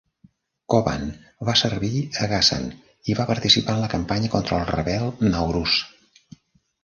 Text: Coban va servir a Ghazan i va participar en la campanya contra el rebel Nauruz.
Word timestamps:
Coban 0.73 1.01
va 1.49 1.53
servir 1.59 1.99
a 2.23 2.29
Ghazan 2.31 2.65
i 3.13 3.17
va 3.19 3.27
participar 3.31 3.75
en 3.77 3.83
la 3.83 3.89
campanya 3.91 4.33
contra 4.37 4.61
el 4.63 4.67
rebel 4.73 5.11
Nauruz. 5.35 5.77